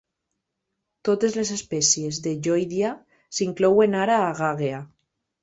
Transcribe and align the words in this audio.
Totes 1.09 1.37
les 1.39 1.51
espècies 1.55 2.19
de 2.29 2.33
"Lloydia" 2.47 2.95
s"inclouen 3.19 4.01
ara 4.03 4.19
a 4.25 4.35
"Gagea". 4.43 4.83